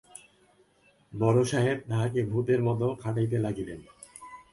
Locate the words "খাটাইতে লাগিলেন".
2.95-3.79